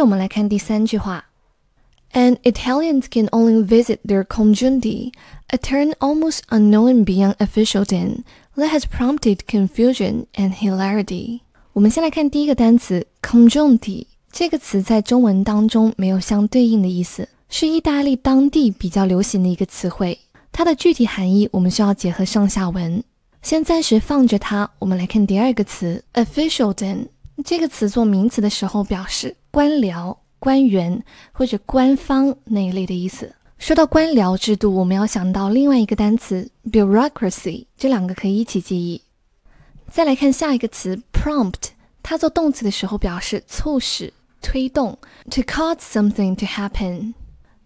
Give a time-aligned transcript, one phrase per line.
[0.00, 1.26] 我们来看第三句话
[2.12, 5.12] ，An Italians can only visit their congiunti,
[5.48, 8.22] a term almost unknown beyond officialdom
[8.56, 11.40] that has prompted confusion and hilarity。
[11.74, 20.18] 我们先来看第一个单词 congiunti，这个词在中文当中没有相对应的意思，是意大利当地比较流行的一个词汇。
[20.50, 23.02] 它的具体含义我们需要结合上下文，
[23.42, 24.70] 先暂时放着它。
[24.78, 27.06] 我们来看第二个词 officialdom。
[27.44, 33.34] 这个词做名词的时候，表示官僚、官员或者官方那一类的意思。
[33.58, 39.02] 说到官僚制度，我们要想到另外一个单词 bureaucracy，这两个可以一起记忆。
[39.90, 41.70] 再来看下一个词 prompt，
[42.02, 44.96] 它做动词的时候表示促使、推动
[45.30, 47.12] ，to cause something to happen。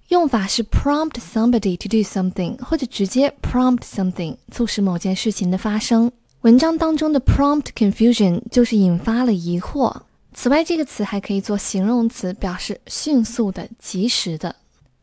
[0.08, 6.10] 用法是 prompt somebody to do something，或者直接 prompt something，促使某件事情的发生。
[6.40, 9.94] 文章当中的 prompt confusion 就是引发了疑惑。
[10.34, 14.56] 此外，这个词还可以做形容词，表示迅速的、及时的。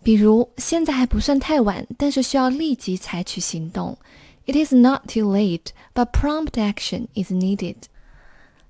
[0.04, 3.98] 比如，现在还不算太晚，但是需要立即采取行动。
[4.46, 7.76] It is not too late, but prompt action is needed。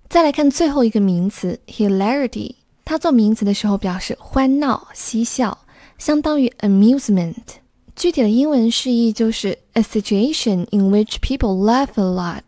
[0.07, 5.65] 再来看最后一个名词 hilarity，它做名词的时候表示欢闹、嬉笑，
[5.97, 7.35] 相当于 amusement。
[7.95, 12.43] 具体的英文释义就是 a situation in which people laugh a lot。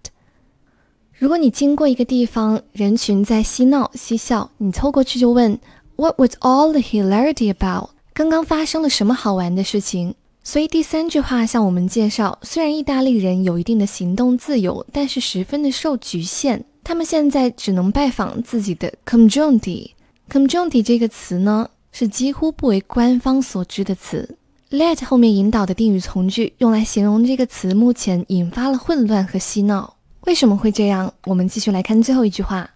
[1.24, 5.58] 如果你经过一个地方，人群在嬉闹嬉笑，你凑过去就问
[5.96, 7.92] What was all the hilarity about？
[8.14, 10.16] 刚刚发生了什么好玩的事情？
[10.44, 16.66] 所以第三句话向我们介绍，虽然意大利人有一定的行动自由，但是十分的受局限。
[16.84, 19.92] 他们现在只能拜访自己的 congiunti。
[20.30, 24.38] congiunti 这个词呢，是几乎不为官方所知的词。
[24.72, 29.96] let 后面引导的定语从句用来形容这个词目前引发了混乱和嬉闹。
[30.23, 31.13] 为什么会这样？
[31.25, 32.71] 我们继续来看最后一句话。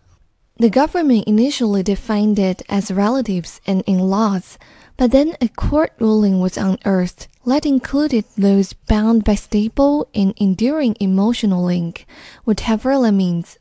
[0.59, 4.55] The government initially defined it as relatives and in-laws,
[4.97, 10.95] but then a court ruling was unearthed that included those bound by stable and enduring
[10.99, 12.05] emotional link,
[12.45, 13.55] whatever that means.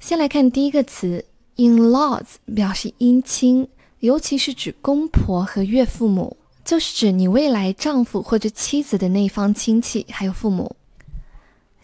[0.00, 1.26] 先来看第一个词，
[1.56, 3.68] in-laws 表示姻亲，
[4.00, 10.74] 尤其是指公婆和岳父母，就是指你未来丈夫或者妻子的那方亲戚还有父母。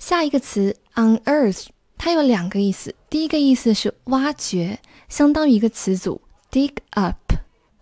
[0.02, 2.96] 下一个词 unearth，它有两个意思。
[3.08, 6.20] 第一个意思是挖掘，相当于一个词组
[6.52, 7.16] dig up，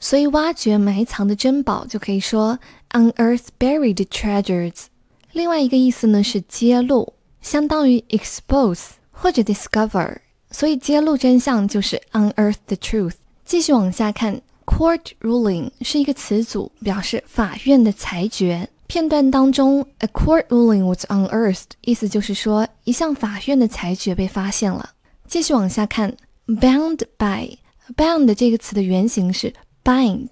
[0.01, 2.59] 所以挖掘埋藏的珍宝就可以说
[2.89, 4.87] unearth buried treasures。
[5.31, 10.17] 另外一个意思呢是揭露，相当于 expose 或者 discover，
[10.51, 13.13] 所以揭露真相就是 unearth the truth。
[13.45, 18.67] 继续往下看，court ruling 是一个词组，表示法院的裁决。
[18.89, 24.89] 片段当中，a court ruling was unearthed，意思就是说一项法院的裁决被发现了。
[25.27, 26.17] 继续往下看
[26.47, 30.31] ，bound by，bound 这个词的原型是 bind，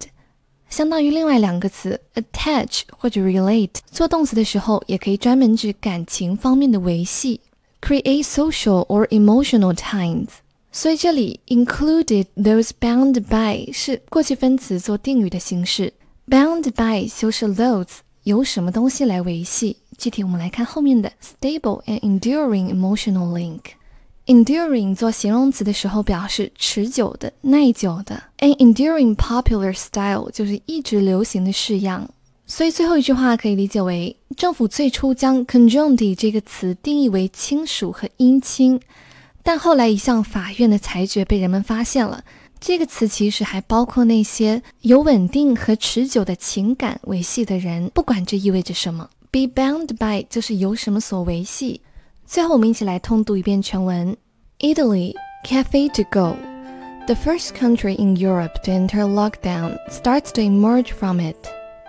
[0.68, 3.76] 相当于另外两个词 attach 或者 relate。
[3.92, 7.40] 做动词的时候，也可以专门指感情方面的维系
[7.80, 10.26] ，create social or emotional ties。
[10.72, 15.92] 所以这里 included those bound by 是过去分词做定语的形式
[16.28, 17.98] ，bound by 修饰 those。
[18.28, 19.78] 由什么东西来维系？
[19.96, 23.60] 具体我们来看后面的 stable and enduring emotional link。
[24.26, 28.22] enduring 做形容词的时候表示持久的、耐久的。
[28.40, 32.06] an enduring popular style 就是一直流行的式样。
[32.46, 38.78] 所以最后一句话可以理解为，政府最初将 congiunti 这个词定义为亲属和姻亲，
[39.42, 42.22] 但后来一项法院的裁决被人们发现了。
[42.59, 49.09] 这个词其实还包括那些有稳定和持久的情感维系的人，不管这意味着什么。
[49.31, 51.81] Be bound by 就是由什么所维系。
[52.25, 54.15] 最后，我们一起来通读一遍全文。
[54.59, 55.13] Italy,
[55.45, 56.37] cafe to go.
[57.05, 61.35] The first country in Europe to enter lockdown starts to emerge from it.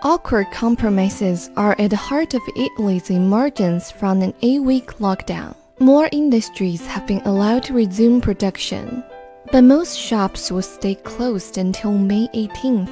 [0.03, 5.55] Awkward compromises are at the heart of Italy's emergence from an eight-week lockdown.
[5.79, 9.05] More industries have been allowed to resume production.
[9.52, 12.92] But most shops will stay closed until May 18th.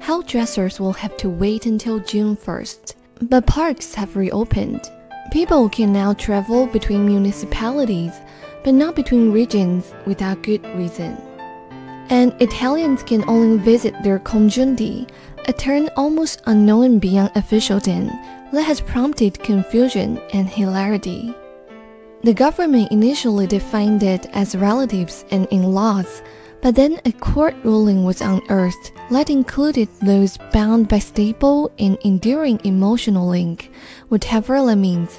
[0.00, 2.94] Hairdressers will have to wait until June 1st.
[3.22, 4.88] But parks have reopened.
[5.32, 8.12] People can now travel between municipalities,
[8.62, 11.16] but not between regions without good reason.
[12.08, 15.10] And Italians can only visit their congiunti,
[15.48, 18.10] a term almost unknown beyond officialdom
[18.52, 21.34] that has prompted confusion and hilarity.
[22.23, 26.23] The government initially defined it as relatives and in-laws,
[26.61, 32.59] but then a court ruling was unearthed that included those bound by stable and enduring
[32.63, 33.69] emotional link,
[34.09, 35.09] whatever that means.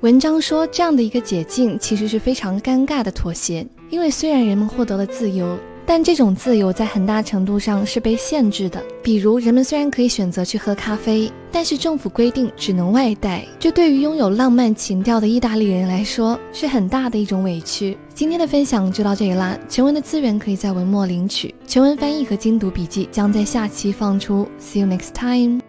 [0.00, 5.56] 文章说，这样的一个解禁其实是非常尴尬的妥协，因为虽然人们获得了自由，
[5.87, 8.83] 但这种自由在很大程度上是被限制的。
[9.01, 17.97] 比如，人们虽然可以选择去喝咖啡，但是政府规定只能外带，这对于拥有浪漫情调的意大利人来说是很大的一种委屈。
[18.13, 24.45] 今天的分享就到这里啦，全文的资源可以在文末领取，全文翻译和精读笔记将在下期放出。
[24.59, 25.66] See you next time.